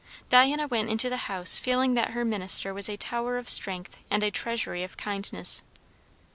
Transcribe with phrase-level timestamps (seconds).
[0.29, 4.23] Diana went into the house feeling that her minister was a tower of strength and
[4.23, 5.61] a treasury of kindness.